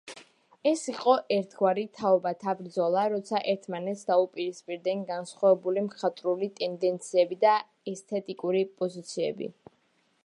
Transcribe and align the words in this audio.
ეს 0.69 0.83
იყო 0.91 1.11
ერთგვარი 1.35 1.83
„თაობათა 1.99 2.55
ბრძოლა“, 2.61 3.03
როცა 3.15 3.43
ერთმანეთს 3.53 4.03
დაუპირისპირდნენ 4.09 5.05
განსხვავებული 5.13 5.85
მხატვრული 5.91 6.51
ტენდენციები 6.63 7.41
და 7.47 7.55
ესთეტიკური 7.95 8.67
პოზიციები. 8.83 9.55